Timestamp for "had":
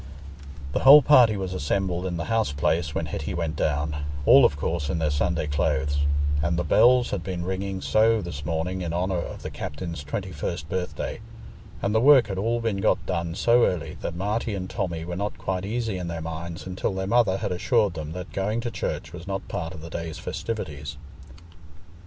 7.11-7.21, 12.29-12.39, 17.37-17.51